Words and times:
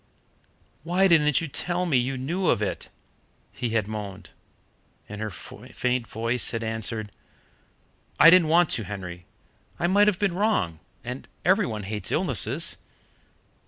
"Why 0.81 1.07
didn't 1.07 1.41
you 1.41 1.47
tell 1.47 1.85
me 1.85 1.95
you 1.97 2.17
knew 2.17 2.47
of 2.47 2.59
it?" 2.59 2.89
he 3.51 3.69
had 3.69 3.87
moaned, 3.87 4.31
and 5.07 5.21
her 5.21 5.29
faint 5.29 6.07
voice 6.07 6.49
had 6.49 6.63
answered: 6.63 7.11
"I 8.19 8.31
didn't 8.31 8.47
want 8.47 8.71
to, 8.71 8.83
Henry 8.85 9.27
I 9.77 9.85
might 9.85 10.07
have 10.07 10.17
been 10.17 10.33
wrong 10.33 10.79
and 11.03 11.27
every 11.45 11.67
one 11.67 11.83
hates 11.83 12.11
illnesses." 12.11 12.77